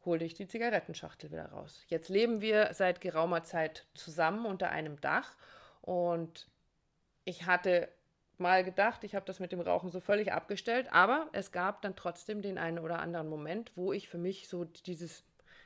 holte 0.04 0.24
ich 0.24 0.34
die 0.34 0.46
Zigarettenschachtel 0.46 1.30
wieder 1.32 1.46
raus. 1.46 1.82
Jetzt 1.88 2.08
leben 2.08 2.40
wir 2.40 2.72
seit 2.72 3.00
geraumer 3.00 3.42
Zeit 3.42 3.86
zusammen 3.94 4.46
unter 4.46 4.70
einem 4.70 5.00
Dach 5.00 5.34
und 5.82 6.48
ich 7.24 7.46
hatte 7.46 7.88
mal 8.38 8.64
gedacht, 8.64 9.04
ich 9.04 9.14
habe 9.14 9.26
das 9.26 9.40
mit 9.40 9.52
dem 9.52 9.60
Rauchen 9.60 9.90
so 9.90 10.00
völlig 10.00 10.32
abgestellt, 10.32 10.88
aber 10.92 11.28
es 11.32 11.52
gab 11.52 11.82
dann 11.82 11.96
trotzdem 11.96 12.42
den 12.42 12.58
einen 12.58 12.78
oder 12.78 12.98
anderen 12.98 13.28
Moment, 13.28 13.72
wo 13.76 13.92
ich 13.92 14.08
für 14.08 14.18
mich 14.18 14.48
so 14.48 14.64
dieses, 14.64 15.24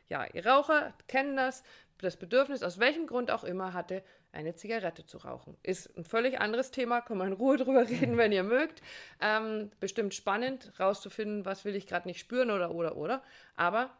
ja, 0.09 0.27
Raucher 0.45 0.95
kennen 1.09 1.37
das, 1.37 1.62
das 1.99 2.17
Bedürfnis, 2.17 2.62
aus 2.62 2.79
welchem 2.79 3.07
Grund 3.07 3.31
auch 3.31 3.45
immer, 3.45 3.73
hatte, 3.73 4.03
eine 4.33 4.55
Zigarette 4.55 5.05
zu 5.07 5.19
rauchen. 5.19 5.57
Ist 5.62 5.97
ein 5.97 6.05
völlig 6.05 6.41
anderes 6.41 6.71
Thema, 6.71 7.00
kann 7.00 7.19
man 7.19 7.29
in 7.29 7.33
Ruhe 7.35 7.57
drüber 7.57 7.89
reden, 7.89 8.17
wenn 8.17 8.33
ihr 8.33 8.45
mögt. 8.45 8.83
Ähm, 9.21 9.71
bestimmt 9.81 10.15
spannend, 10.15 10.73
rauszufinden, 10.79 11.45
was 11.45 11.65
will 11.65 11.75
ich 11.75 11.87
gerade 11.87 12.09
nicht 12.09 12.21
spüren 12.21 12.50
oder, 12.50 12.75
oder, 12.75 12.97
oder. 12.97 13.23
Aber 13.57 13.91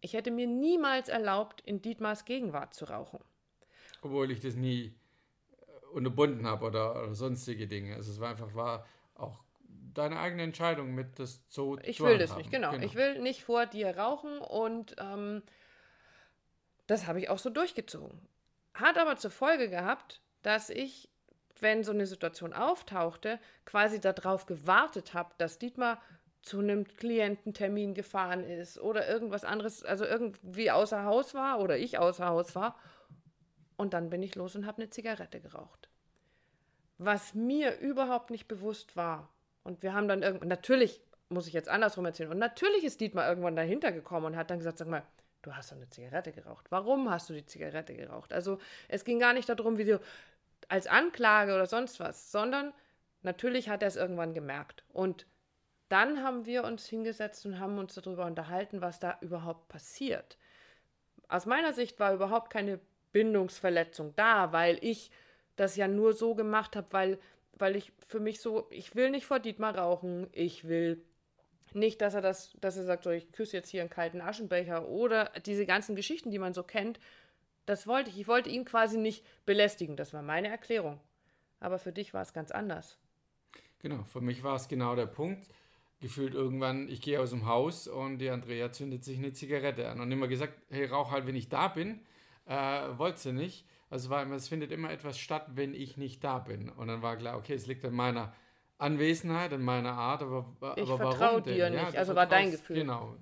ich 0.00 0.14
hätte 0.14 0.30
mir 0.30 0.46
niemals 0.46 1.08
erlaubt, 1.08 1.60
in 1.66 1.82
Dietmars 1.82 2.24
Gegenwart 2.24 2.74
zu 2.74 2.86
rauchen. 2.86 3.20
Obwohl 4.02 4.30
ich 4.30 4.40
das 4.40 4.54
nie 4.54 4.94
unterbunden 5.92 6.46
habe 6.46 6.66
oder, 6.66 7.02
oder 7.02 7.14
sonstige 7.14 7.66
Dinge. 7.66 7.94
Also 7.94 8.12
es 8.12 8.20
war 8.20 8.30
einfach 8.30 8.54
war 8.54 8.86
auch 9.14 9.38
deine 9.94 10.18
eigene 10.20 10.42
Entscheidung 10.42 10.94
mit 10.94 11.18
das 11.18 11.42
so 11.48 11.78
ich 11.82 12.00
will 12.00 12.18
das 12.18 12.36
nicht 12.36 12.50
genau. 12.50 12.70
genau. 12.70 12.84
ich 12.84 12.94
will 12.94 13.20
nicht 13.20 13.44
vor 13.44 13.66
dir 13.66 13.96
rauchen 13.96 14.38
und 14.38 14.96
ähm, 14.98 15.42
das 16.86 17.06
habe 17.06 17.20
ich 17.20 17.28
auch 17.28 17.38
so 17.38 17.50
durchgezogen. 17.50 18.20
Hat 18.74 18.98
aber 18.98 19.16
zur 19.16 19.30
Folge 19.30 19.68
gehabt, 19.68 20.20
dass 20.42 20.70
ich, 20.70 21.08
wenn 21.60 21.84
so 21.84 21.92
eine 21.92 22.06
Situation 22.06 22.52
auftauchte, 22.52 23.38
quasi 23.64 24.00
darauf 24.00 24.46
gewartet 24.46 25.14
habe, 25.14 25.32
dass 25.38 25.58
Dietmar 25.58 26.00
zu 26.42 26.58
einem 26.58 26.86
Kliententermin 26.86 27.94
gefahren 27.94 28.44
ist 28.44 28.78
oder 28.78 29.08
irgendwas 29.08 29.44
anderes, 29.44 29.84
also 29.84 30.04
irgendwie 30.04 30.70
außer 30.70 31.04
Haus 31.04 31.34
war 31.34 31.60
oder 31.60 31.76
ich 31.78 31.98
außer 31.98 32.26
Haus 32.26 32.54
war. 32.54 32.76
Und 33.80 33.94
dann 33.94 34.10
bin 34.10 34.22
ich 34.22 34.34
los 34.34 34.54
und 34.56 34.66
habe 34.66 34.82
eine 34.82 34.90
Zigarette 34.90 35.40
geraucht. 35.40 35.88
Was 36.98 37.32
mir 37.32 37.78
überhaupt 37.78 38.28
nicht 38.28 38.46
bewusst 38.46 38.94
war. 38.94 39.30
Und 39.62 39.82
wir 39.82 39.94
haben 39.94 40.06
dann 40.06 40.22
irgendwann, 40.22 40.48
natürlich 40.48 41.00
muss 41.30 41.46
ich 41.46 41.54
jetzt 41.54 41.70
andersrum 41.70 42.04
erzählen. 42.04 42.30
Und 42.30 42.36
natürlich 42.36 42.84
ist 42.84 43.00
Dietmar 43.00 43.26
irgendwann 43.26 43.56
dahinter 43.56 43.90
gekommen 43.90 44.26
und 44.26 44.36
hat 44.36 44.50
dann 44.50 44.58
gesagt, 44.58 44.76
sag 44.76 44.88
mal, 44.88 45.02
du 45.40 45.56
hast 45.56 45.72
doch 45.72 45.78
eine 45.78 45.88
Zigarette 45.88 46.30
geraucht. 46.30 46.66
Warum 46.68 47.10
hast 47.10 47.30
du 47.30 47.32
die 47.32 47.46
Zigarette 47.46 47.94
geraucht? 47.94 48.34
Also 48.34 48.58
es 48.88 49.06
ging 49.06 49.18
gar 49.18 49.32
nicht 49.32 49.48
darum, 49.48 49.78
wie 49.78 49.86
du 49.86 49.98
als 50.68 50.86
Anklage 50.86 51.54
oder 51.54 51.64
sonst 51.64 52.00
was, 52.00 52.30
sondern 52.30 52.74
natürlich 53.22 53.70
hat 53.70 53.80
er 53.80 53.88
es 53.88 53.96
irgendwann 53.96 54.34
gemerkt. 54.34 54.84
Und 54.92 55.24
dann 55.88 56.22
haben 56.22 56.44
wir 56.44 56.64
uns 56.64 56.86
hingesetzt 56.86 57.46
und 57.46 57.58
haben 57.58 57.78
uns 57.78 57.94
darüber 57.94 58.26
unterhalten, 58.26 58.82
was 58.82 59.00
da 59.00 59.16
überhaupt 59.22 59.68
passiert. 59.68 60.36
Aus 61.28 61.46
meiner 61.46 61.72
Sicht 61.72 61.98
war 61.98 62.12
überhaupt 62.12 62.50
keine 62.52 62.78
Bindungsverletzung 63.12 64.14
da, 64.16 64.52
weil 64.52 64.78
ich 64.82 65.10
das 65.56 65.76
ja 65.76 65.88
nur 65.88 66.12
so 66.12 66.34
gemacht 66.34 66.76
habe, 66.76 66.86
weil, 66.90 67.18
weil 67.52 67.76
ich 67.76 67.92
für 68.06 68.20
mich 68.20 68.40
so, 68.40 68.66
ich 68.70 68.94
will 68.94 69.10
nicht 69.10 69.26
vor 69.26 69.40
Dietmar 69.40 69.76
rauchen, 69.76 70.28
ich 70.32 70.66
will 70.66 71.02
nicht, 71.74 72.00
dass 72.00 72.14
er 72.14 72.20
das, 72.20 72.56
dass 72.60 72.76
er 72.76 72.84
sagt, 72.84 73.04
so, 73.04 73.10
ich 73.10 73.30
küsse 73.32 73.56
jetzt 73.56 73.68
hier 73.68 73.82
einen 73.82 73.90
kalten 73.90 74.20
Aschenbecher 74.20 74.88
oder 74.88 75.30
diese 75.46 75.66
ganzen 75.66 75.94
Geschichten, 75.94 76.30
die 76.30 76.38
man 76.38 76.54
so 76.54 76.62
kennt. 76.62 76.98
Das 77.66 77.86
wollte 77.86 78.10
ich. 78.10 78.18
Ich 78.18 78.28
wollte 78.28 78.50
ihn 78.50 78.64
quasi 78.64 78.98
nicht 78.98 79.24
belästigen. 79.46 79.96
Das 79.96 80.12
war 80.12 80.22
meine 80.22 80.48
Erklärung. 80.48 80.98
Aber 81.60 81.78
für 81.78 81.92
dich 81.92 82.14
war 82.14 82.22
es 82.22 82.32
ganz 82.32 82.50
anders. 82.50 82.98
Genau, 83.80 84.02
für 84.04 84.20
mich 84.20 84.42
war 84.42 84.56
es 84.56 84.68
genau 84.68 84.96
der 84.96 85.06
Punkt. 85.06 85.46
Gefühlt 86.00 86.34
irgendwann, 86.34 86.88
ich 86.88 87.02
gehe 87.02 87.20
aus 87.20 87.30
dem 87.30 87.46
Haus 87.46 87.86
und 87.86 88.18
die 88.18 88.30
Andrea 88.30 88.72
zündet 88.72 89.04
sich 89.04 89.18
eine 89.18 89.32
Zigarette 89.32 89.88
an 89.88 90.00
und 90.00 90.10
immer 90.10 90.28
gesagt, 90.28 90.54
hey, 90.70 90.86
rauch 90.86 91.10
halt, 91.10 91.26
wenn 91.26 91.36
ich 91.36 91.50
da 91.50 91.68
bin. 91.68 92.00
Äh, 92.50 92.98
wollte 92.98 93.20
sie 93.20 93.32
nicht. 93.32 93.64
Also 93.90 94.10
war 94.10 94.22
immer, 94.22 94.34
es 94.34 94.48
findet 94.48 94.72
immer 94.72 94.90
etwas 94.90 95.18
statt, 95.18 95.46
wenn 95.54 95.72
ich 95.72 95.96
nicht 95.96 96.24
da 96.24 96.40
bin. 96.40 96.68
Und 96.68 96.88
dann 96.88 97.00
war 97.00 97.16
klar, 97.16 97.38
okay, 97.38 97.54
es 97.54 97.68
liegt 97.68 97.84
an 97.84 97.94
meiner 97.94 98.32
Anwesenheit, 98.76 99.52
in 99.52 99.62
meiner 99.62 99.92
Art, 99.92 100.22
aber, 100.22 100.74
ich 100.76 100.90
aber 100.90 100.98
warum 100.98 101.44
dir 101.44 101.70
denn? 101.70 101.74
nicht, 101.74 101.92
ja, 101.92 101.98
also 102.00 102.16
war 102.16 102.26
dein 102.26 102.50
Gefühl. 102.50 102.76
Genau, 102.76 103.16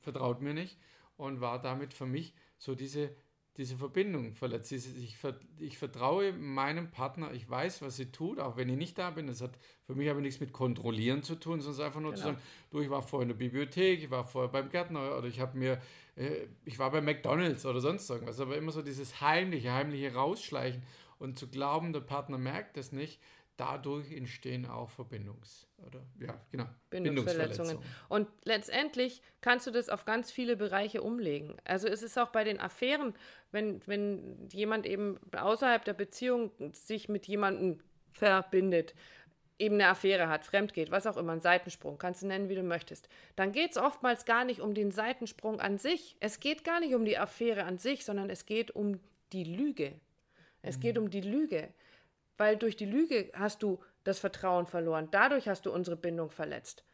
vertraut 0.00 0.40
mir 0.40 0.54
nicht 0.54 0.78
und 1.18 1.42
war 1.42 1.60
damit 1.60 1.92
für 1.92 2.06
mich 2.06 2.34
so 2.56 2.74
diese, 2.74 3.14
diese 3.56 3.76
Verbindung 3.76 4.34
verletzt. 4.34 4.72
Ich, 4.72 5.16
ich 5.58 5.78
vertraue 5.78 6.32
meinem 6.32 6.90
Partner, 6.90 7.32
ich 7.32 7.48
weiß, 7.48 7.82
was 7.82 7.96
sie 7.96 8.10
tut, 8.10 8.40
auch 8.40 8.56
wenn 8.56 8.68
ich 8.68 8.76
nicht 8.76 8.96
da 8.96 9.10
bin. 9.10 9.26
Das 9.26 9.42
hat 9.42 9.58
für 9.84 9.94
mich 9.94 10.08
aber 10.08 10.20
nichts 10.20 10.40
mit 10.40 10.52
Kontrollieren 10.52 11.22
zu 11.22 11.34
tun, 11.34 11.60
sondern 11.60 11.86
einfach 11.86 12.00
nur 12.00 12.12
genau. 12.12 12.22
zu 12.22 12.28
sagen, 12.28 12.42
du, 12.70 12.80
ich 12.80 12.88
war 12.88 13.02
vorher 13.02 13.24
in 13.24 13.28
der 13.28 13.36
Bibliothek, 13.36 14.04
ich 14.04 14.10
war 14.10 14.24
vorher 14.24 14.50
beim 14.50 14.70
Gärtner 14.70 15.18
oder 15.18 15.26
ich 15.26 15.40
habe 15.40 15.58
mir, 15.58 15.80
äh, 16.16 16.46
ich 16.64 16.78
war 16.78 16.90
bei 16.90 17.02
McDonalds 17.02 17.66
oder 17.66 17.80
sonst 17.80 18.08
irgendwas, 18.08 18.40
aber 18.40 18.56
immer 18.56 18.72
so 18.72 18.80
dieses 18.80 19.20
heimliche, 19.20 19.72
heimliche 19.72 20.14
Rausschleichen 20.14 20.82
und 21.18 21.38
zu 21.38 21.48
glauben, 21.48 21.92
der 21.92 22.00
Partner 22.00 22.38
merkt 22.38 22.76
das 22.78 22.90
nicht, 22.90 23.20
dadurch 23.56 24.12
entstehen 24.12 24.66
auch 24.66 24.90
Verbindungs- 24.90 25.66
oder 25.86 26.00
ja, 26.18 26.40
genau, 26.50 26.66
Bindungsverletzungen. 26.90 27.78
Und 28.08 28.28
letztendlich 28.44 29.22
kannst 29.40 29.66
du 29.66 29.70
das 29.70 29.88
auf 29.88 30.04
ganz 30.04 30.30
viele 30.30 30.56
Bereiche 30.56 31.02
umlegen. 31.02 31.56
Also 31.64 31.88
es 31.88 32.02
ist 32.02 32.18
auch 32.18 32.30
bei 32.30 32.44
den 32.44 32.60
Affären, 32.60 33.14
wenn, 33.50 33.86
wenn 33.86 34.48
jemand 34.50 34.86
eben 34.86 35.18
außerhalb 35.36 35.84
der 35.84 35.94
Beziehung 35.94 36.50
sich 36.72 37.08
mit 37.08 37.26
jemandem 37.26 37.80
verbindet, 38.12 38.94
eben 39.58 39.76
eine 39.76 39.88
Affäre 39.88 40.28
hat, 40.28 40.44
fremd 40.44 40.74
geht, 40.74 40.90
was 40.90 41.06
auch 41.06 41.16
immer, 41.16 41.32
einen 41.32 41.40
Seitensprung, 41.40 41.98
kannst 41.98 42.22
du 42.22 42.26
nennen, 42.26 42.48
wie 42.48 42.54
du 42.54 42.62
möchtest, 42.62 43.08
dann 43.36 43.52
geht 43.52 43.72
es 43.72 43.76
oftmals 43.76 44.24
gar 44.24 44.44
nicht 44.44 44.60
um 44.60 44.74
den 44.74 44.90
Seitensprung 44.90 45.60
an 45.60 45.78
sich. 45.78 46.16
Es 46.20 46.40
geht 46.40 46.64
gar 46.64 46.80
nicht 46.80 46.94
um 46.94 47.04
die 47.04 47.18
Affäre 47.18 47.64
an 47.64 47.78
sich, 47.78 48.04
sondern 48.04 48.28
es 48.28 48.46
geht 48.46 48.72
um 48.72 48.98
die 49.32 49.44
Lüge. 49.44 49.92
Es 50.62 50.78
mhm. 50.78 50.80
geht 50.80 50.98
um 50.98 51.10
die 51.10 51.20
Lüge 51.20 51.68
weil 52.38 52.56
durch 52.56 52.76
die 52.76 52.86
Lüge 52.86 53.30
hast 53.34 53.62
du 53.62 53.80
das 54.04 54.18
Vertrauen 54.18 54.66
verloren. 54.66 55.08
Dadurch 55.10 55.48
hast 55.48 55.66
du 55.66 55.72
unsere 55.72 55.96
Bindung 55.96 56.30
verletzt. 56.30 56.84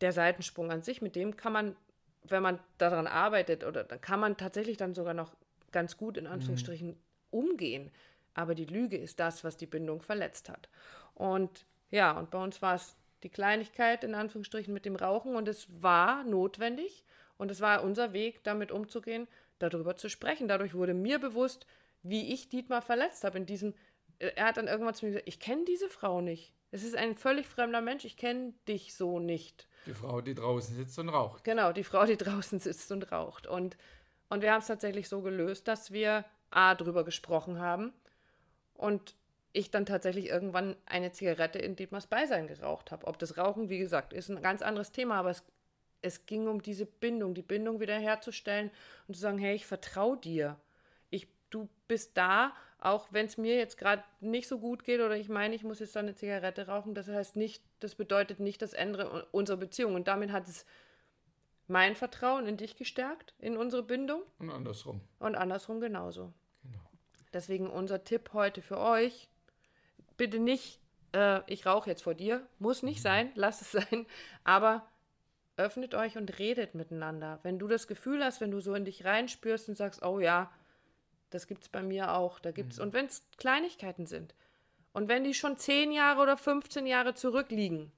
Der 0.00 0.12
Seitensprung 0.12 0.70
an 0.70 0.82
sich, 0.82 1.02
mit 1.02 1.16
dem 1.16 1.36
kann 1.36 1.52
man, 1.52 1.76
wenn 2.24 2.42
man 2.42 2.58
daran 2.78 3.06
arbeitet, 3.06 3.64
oder 3.64 3.84
da 3.84 3.98
kann 3.98 4.20
man 4.20 4.36
tatsächlich 4.36 4.76
dann 4.76 4.94
sogar 4.94 5.14
noch 5.14 5.32
ganz 5.70 5.96
gut 5.96 6.16
in 6.16 6.26
Anführungsstrichen 6.26 6.88
mhm. 6.88 6.96
umgehen. 7.30 7.90
Aber 8.34 8.54
die 8.54 8.64
Lüge 8.64 8.96
ist 8.96 9.20
das, 9.20 9.44
was 9.44 9.56
die 9.56 9.66
Bindung 9.66 10.00
verletzt 10.00 10.48
hat. 10.48 10.68
Und 11.14 11.66
ja, 11.90 12.12
und 12.12 12.30
bei 12.30 12.42
uns 12.42 12.62
war 12.62 12.74
es 12.74 12.96
die 13.22 13.28
Kleinigkeit 13.28 14.04
in 14.04 14.14
Anführungsstrichen 14.14 14.72
mit 14.72 14.84
dem 14.84 14.96
Rauchen 14.96 15.36
und 15.36 15.48
es 15.48 15.68
war 15.82 16.24
notwendig 16.24 17.04
und 17.36 17.50
es 17.50 17.60
war 17.60 17.84
unser 17.84 18.12
Weg, 18.12 18.42
damit 18.44 18.72
umzugehen, 18.72 19.28
darüber 19.58 19.96
zu 19.96 20.08
sprechen. 20.08 20.48
Dadurch 20.48 20.74
wurde 20.74 20.94
mir 20.94 21.18
bewusst, 21.18 21.66
wie 22.02 22.32
ich 22.32 22.48
Dietmar 22.48 22.82
verletzt 22.82 23.24
habe 23.24 23.38
in 23.38 23.46
diesem 23.46 23.74
er 24.18 24.46
hat 24.46 24.56
dann 24.56 24.68
irgendwann 24.68 24.94
zu 24.94 25.04
mir 25.04 25.12
gesagt, 25.12 25.28
ich 25.28 25.40
kenne 25.40 25.64
diese 25.64 25.88
Frau 25.88 26.20
nicht. 26.20 26.52
Es 26.70 26.84
ist 26.84 26.96
ein 26.96 27.16
völlig 27.16 27.46
fremder 27.46 27.82
Mensch, 27.82 28.04
ich 28.04 28.16
kenne 28.16 28.54
dich 28.66 28.94
so 28.94 29.18
nicht. 29.18 29.68
Die 29.86 29.92
Frau, 29.94 30.20
die 30.20 30.34
draußen 30.34 30.74
sitzt 30.74 30.98
und 30.98 31.10
raucht. 31.10 31.44
Genau, 31.44 31.72
die 31.72 31.84
Frau, 31.84 32.06
die 32.06 32.16
draußen 32.18 32.58
sitzt 32.60 32.90
und 32.92 33.12
raucht. 33.12 33.46
Und, 33.46 33.76
und 34.30 34.42
wir 34.42 34.52
haben 34.52 34.60
es 34.60 34.68
tatsächlich 34.68 35.08
so 35.08 35.20
gelöst, 35.20 35.68
dass 35.68 35.92
wir 35.92 36.24
A, 36.50 36.74
drüber 36.74 37.04
gesprochen 37.04 37.58
haben 37.60 37.92
und 38.74 39.14
ich 39.52 39.70
dann 39.70 39.86
tatsächlich 39.86 40.28
irgendwann 40.28 40.76
eine 40.86 41.12
Zigarette 41.12 41.58
in 41.58 41.76
Dietmars 41.76 42.06
Beisein 42.06 42.46
geraucht 42.46 42.90
habe. 42.90 43.06
Ob 43.06 43.18
das 43.18 43.36
Rauchen, 43.36 43.68
wie 43.68 43.78
gesagt, 43.78 44.12
ist 44.12 44.30
ein 44.30 44.42
ganz 44.42 44.62
anderes 44.62 44.92
Thema, 44.92 45.16
aber 45.16 45.30
es, 45.30 45.44
es 46.00 46.24
ging 46.26 46.48
um 46.48 46.62
diese 46.62 46.86
Bindung, 46.86 47.34
die 47.34 47.42
Bindung 47.42 47.80
wiederherzustellen 47.80 48.70
und 49.08 49.14
zu 49.14 49.20
sagen, 49.20 49.38
hey, 49.38 49.54
ich 49.54 49.66
vertraue 49.66 50.16
dir. 50.16 50.58
Ich, 51.10 51.28
du 51.50 51.68
bist 51.86 52.16
da 52.16 52.54
Auch 52.84 53.06
wenn 53.12 53.26
es 53.26 53.36
mir 53.36 53.56
jetzt 53.56 53.78
gerade 53.78 54.02
nicht 54.20 54.48
so 54.48 54.58
gut 54.58 54.82
geht 54.82 55.00
oder 55.00 55.16
ich 55.16 55.28
meine, 55.28 55.54
ich 55.54 55.62
muss 55.62 55.78
jetzt 55.78 55.94
dann 55.94 56.06
eine 56.06 56.16
Zigarette 56.16 56.66
rauchen, 56.66 56.96
das 56.96 57.06
heißt 57.06 57.36
nicht, 57.36 57.62
das 57.78 57.94
bedeutet 57.94 58.40
nicht 58.40 58.60
das 58.60 58.72
Ende 58.72 59.24
unserer 59.30 59.56
Beziehung. 59.56 59.94
Und 59.94 60.08
damit 60.08 60.32
hat 60.32 60.48
es 60.48 60.66
mein 61.68 61.94
Vertrauen 61.94 62.48
in 62.48 62.56
dich 62.56 62.74
gestärkt, 62.74 63.34
in 63.38 63.56
unsere 63.56 63.84
Bindung. 63.84 64.22
Und 64.40 64.50
andersrum. 64.50 65.00
Und 65.20 65.36
andersrum 65.36 65.80
genauso. 65.80 66.32
Genau. 66.64 66.82
Deswegen 67.32 67.70
unser 67.70 68.02
Tipp 68.02 68.30
heute 68.32 68.62
für 68.62 68.78
euch, 68.78 69.28
bitte 70.16 70.40
nicht, 70.40 70.80
äh, 71.14 71.40
ich 71.46 71.64
rauche 71.64 71.88
jetzt 71.88 72.02
vor 72.02 72.14
dir, 72.14 72.44
muss 72.58 72.82
nicht 72.82 72.98
mhm. 72.98 73.02
sein, 73.02 73.32
lass 73.36 73.60
es 73.60 73.70
sein, 73.90 74.06
aber 74.42 74.88
öffnet 75.56 75.94
euch 75.94 76.18
und 76.18 76.36
redet 76.40 76.74
miteinander. 76.74 77.38
Wenn 77.44 77.60
du 77.60 77.68
das 77.68 77.86
Gefühl 77.86 78.24
hast, 78.24 78.40
wenn 78.40 78.50
du 78.50 78.58
so 78.58 78.74
in 78.74 78.84
dich 78.84 79.04
reinspürst 79.04 79.68
und 79.68 79.76
sagst, 79.76 80.02
oh 80.02 80.18
ja, 80.18 80.50
das 81.34 81.46
gibt 81.46 81.62
es 81.62 81.68
bei 81.68 81.82
mir 81.82 82.14
auch, 82.14 82.38
da 82.38 82.50
gibt's, 82.50 82.78
mhm. 82.78 82.84
und 82.84 82.92
wenn 82.92 83.06
es 83.06 83.22
Kleinigkeiten 83.36 84.06
sind, 84.06 84.34
und 84.92 85.08
wenn 85.08 85.24
die 85.24 85.34
schon 85.34 85.56
10 85.56 85.92
Jahre 85.92 86.20
oder 86.20 86.36
15 86.36 86.86
Jahre 86.86 87.14
zurückliegen, 87.14 87.90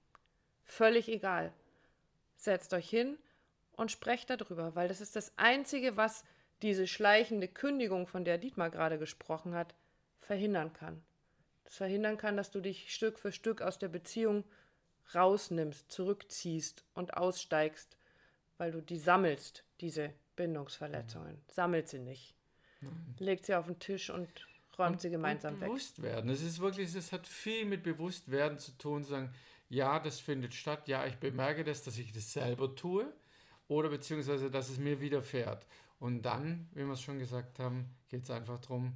völlig 0.64 1.09
egal. 1.09 1.53
Setzt 2.37 2.73
euch 2.73 2.88
hin 2.88 3.19
und 3.73 3.91
sprecht 3.91 4.31
darüber, 4.31 4.75
weil 4.75 4.88
das 4.88 5.00
ist 5.00 5.17
das 5.17 5.33
Einzige, 5.37 5.97
was 5.97 6.25
diese 6.62 6.87
schleichende 6.87 7.49
Kündigung, 7.49 8.07
von 8.07 8.25
der 8.25 8.38
Dietmar 8.38 8.71
gerade 8.71 8.99
gesprochen 8.99 9.55
hat, 9.55 9.75
verhindern 10.21 10.73
kann. 10.73 11.03
Das 11.64 11.76
verhindern 11.76 12.17
kann, 12.17 12.37
dass 12.37 12.50
du 12.50 12.61
dich 12.61 12.95
Stück 12.95 13.19
für 13.19 13.33
Stück 13.33 13.61
aus 13.61 13.79
der 13.79 13.88
Beziehung 13.88 14.45
rausnimmst, 15.14 15.91
zurückziehst 15.91 16.85
und 16.95 17.17
aussteigst, 17.17 17.97
weil 18.57 18.73
du 18.73 18.81
die 18.81 18.99
sammelst, 18.99 19.64
diese 19.81 20.12
Bindungsverletzungen. 20.37 21.43
Sammelt 21.49 21.88
sie 21.88 21.99
nicht. 21.99 22.34
Nein. 22.85 23.14
Legt 23.19 23.47
sie 23.47 23.55
auf 23.55 23.67
den 23.67 23.79
Tisch 23.79 24.11
und 24.11 24.29
räumt 24.79 24.93
und, 24.93 25.00
sie 25.00 25.11
gemeinsam 25.11 25.55
und 25.55 25.61
weg. 25.61 25.69
Bewusst 25.69 26.03
werden. 26.03 26.31
Es 26.31 26.43
ist 26.43 26.61
wirklich, 26.61 26.95
es 26.95 27.12
hat 27.12 27.26
viel 27.26 27.64
mit 27.64 27.83
Bewusstwerden 27.83 28.59
zu 28.59 28.73
tun, 28.73 29.05
sagen, 29.05 29.33
ja, 29.69 29.99
das 29.99 30.21
findet 30.21 30.55
statt, 30.55 30.88
ja, 30.88 31.07
ich 31.07 31.17
bemerke 31.17 31.64
das, 31.64 31.83
dass 31.83 31.99
ich 31.99 32.12
das 32.12 32.33
selber 32.33 32.75
tue 32.75 33.12
oder 33.69 33.88
beziehungsweise, 33.88 34.50
dass 34.50 34.69
es 34.69 34.79
mir 34.79 35.00
widerfährt. 35.00 35.67
Und 35.99 36.23
dann, 36.23 36.69
wie 36.75 36.85
wir 36.85 36.93
es 36.93 37.00
schon 37.00 37.19
gesagt 37.19 37.59
haben, 37.59 37.88
geht 38.09 38.25
es 38.25 38.31
einfach 38.31 38.59
darum, 38.59 38.95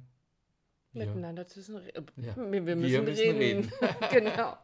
miteinander 0.93 1.45
zu 1.45 1.59
reden. 1.77 2.05
Ja. 2.17 2.35
Wir, 2.35 2.65
wir, 2.65 2.75
müssen, 2.75 2.93
wir 2.93 3.01
müssen 3.01 3.37
reden. 3.37 3.71
reden. 3.71 3.71
genau. 4.11 4.57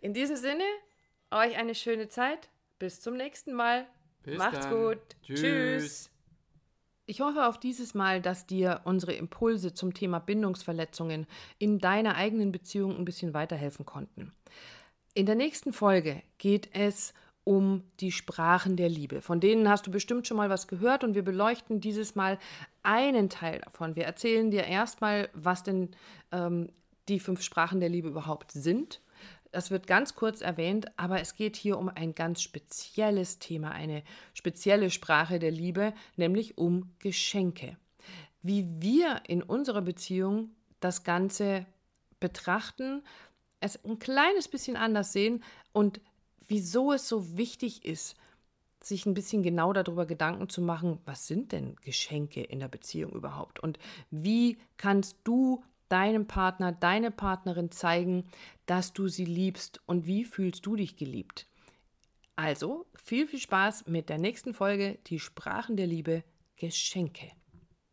In 0.00 0.14
diesem 0.14 0.36
Sinne, 0.36 0.64
euch 1.30 1.56
eine 1.56 1.74
schöne 1.74 2.08
Zeit. 2.08 2.48
Bis 2.78 3.00
zum 3.00 3.16
nächsten 3.16 3.52
Mal. 3.52 3.86
Bis 4.22 4.38
Macht's 4.38 4.66
dann. 4.66 4.74
gut. 4.74 4.98
Tschüss. 5.22 5.40
Tschüss. 5.40 6.10
Ich 7.10 7.20
hoffe 7.20 7.48
auf 7.48 7.58
dieses 7.58 7.92
Mal, 7.94 8.22
dass 8.22 8.46
dir 8.46 8.82
unsere 8.84 9.14
Impulse 9.14 9.74
zum 9.74 9.94
Thema 9.94 10.20
Bindungsverletzungen 10.20 11.26
in 11.58 11.80
deiner 11.80 12.14
eigenen 12.14 12.52
Beziehung 12.52 12.96
ein 12.96 13.04
bisschen 13.04 13.34
weiterhelfen 13.34 13.84
konnten. 13.84 14.32
In 15.14 15.26
der 15.26 15.34
nächsten 15.34 15.72
Folge 15.72 16.22
geht 16.38 16.68
es 16.72 17.12
um 17.42 17.82
die 17.98 18.12
Sprachen 18.12 18.76
der 18.76 18.88
Liebe. 18.88 19.22
Von 19.22 19.40
denen 19.40 19.68
hast 19.68 19.88
du 19.88 19.90
bestimmt 19.90 20.28
schon 20.28 20.36
mal 20.36 20.50
was 20.50 20.68
gehört 20.68 21.02
und 21.02 21.16
wir 21.16 21.24
beleuchten 21.24 21.80
dieses 21.80 22.14
Mal 22.14 22.38
einen 22.84 23.28
Teil 23.28 23.58
davon. 23.58 23.96
Wir 23.96 24.04
erzählen 24.04 24.52
dir 24.52 24.66
erstmal, 24.66 25.30
was 25.34 25.64
denn 25.64 25.88
ähm, 26.30 26.68
die 27.08 27.18
fünf 27.18 27.42
Sprachen 27.42 27.80
der 27.80 27.88
Liebe 27.88 28.06
überhaupt 28.06 28.52
sind 28.52 29.00
das 29.52 29.70
wird 29.70 29.86
ganz 29.86 30.14
kurz 30.14 30.40
erwähnt, 30.40 30.86
aber 30.96 31.20
es 31.20 31.34
geht 31.34 31.56
hier 31.56 31.78
um 31.78 31.88
ein 31.88 32.14
ganz 32.14 32.42
spezielles 32.42 33.38
Thema, 33.38 33.72
eine 33.72 34.02
spezielle 34.34 34.90
Sprache 34.90 35.38
der 35.38 35.50
Liebe, 35.50 35.92
nämlich 36.16 36.58
um 36.58 36.90
Geschenke. 36.98 37.76
Wie 38.42 38.66
wir 38.80 39.22
in 39.26 39.42
unserer 39.42 39.82
Beziehung 39.82 40.50
das 40.80 41.04
Ganze 41.04 41.66
betrachten, 42.20 43.02
es 43.60 43.82
ein 43.84 43.98
kleines 43.98 44.48
bisschen 44.48 44.76
anders 44.76 45.12
sehen 45.12 45.42
und 45.72 46.00
wieso 46.48 46.92
es 46.92 47.08
so 47.08 47.36
wichtig 47.36 47.84
ist, 47.84 48.16
sich 48.82 49.04
ein 49.04 49.14
bisschen 49.14 49.42
genau 49.42 49.72
darüber 49.72 50.06
Gedanken 50.06 50.48
zu 50.48 50.62
machen, 50.62 51.00
was 51.04 51.26
sind 51.26 51.52
denn 51.52 51.76
Geschenke 51.76 52.42
in 52.42 52.60
der 52.60 52.68
Beziehung 52.68 53.12
überhaupt 53.12 53.60
und 53.60 53.78
wie 54.10 54.58
kannst 54.78 55.16
du 55.24 55.62
deinem 55.90 56.26
Partner, 56.26 56.72
deine 56.72 57.10
Partnerin 57.10 57.70
zeigen, 57.70 58.24
dass 58.66 58.92
du 58.92 59.08
sie 59.08 59.24
liebst 59.24 59.80
und 59.86 60.06
wie 60.06 60.24
fühlst 60.24 60.64
du 60.64 60.76
dich 60.76 60.96
geliebt. 60.96 61.46
Also 62.36 62.86
viel, 62.94 63.26
viel 63.26 63.40
Spaß 63.40 63.86
mit 63.86 64.08
der 64.08 64.18
nächsten 64.18 64.54
Folge, 64.54 64.98
die 65.06 65.18
Sprachen 65.18 65.76
der 65.76 65.86
Liebe, 65.86 66.24
Geschenke. 66.56 67.32